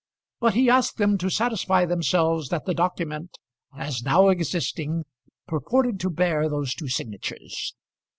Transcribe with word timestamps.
But 0.39 0.55
he 0.55 0.67
asked 0.67 0.97
them 0.97 1.19
to 1.19 1.29
satisfy 1.29 1.85
themselves 1.85 2.49
that 2.49 2.65
the 2.65 2.73
document 2.73 3.37
as 3.77 4.01
now 4.01 4.29
existing 4.29 5.03
purported 5.47 5.99
to 5.99 6.09
bear 6.09 6.49
those 6.49 6.73
two 6.73 6.87
signatures. 6.87 7.75